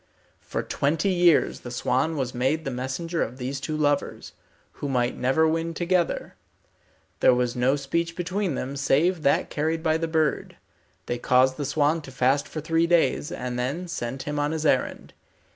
For 0.39 0.63
twenty 0.63 1.09
years 1.11 1.59
the 1.59 1.69
swan 1.69 2.17
was 2.17 2.33
made 2.33 2.65
the 2.65 2.71
messenger 2.71 3.21
of 3.21 3.37
these 3.37 3.59
two 3.59 3.77
lovers, 3.77 4.31
who 4.71 4.89
might 4.89 5.15
never 5.15 5.47
win 5.47 5.75
together. 5.75 6.33
There 7.19 7.35
was 7.35 7.55
no 7.55 7.75
speech 7.75 8.15
between 8.15 8.55
them, 8.55 8.75
save 8.75 9.21
that 9.21 9.51
carried 9.51 9.83
by 9.83 9.97
the 9.97 10.07
bird. 10.07 10.57
They 11.05 11.19
caused 11.19 11.57
the 11.57 11.65
swan 11.65 12.01
to 12.01 12.11
fast 12.11 12.47
for 12.47 12.61
three 12.61 12.87
days, 12.87 13.31
and 13.31 13.59
then 13.59 13.87
sent 13.87 14.23
him 14.23 14.39
on 14.39 14.53
his 14.53 14.65
errand. 14.65 15.13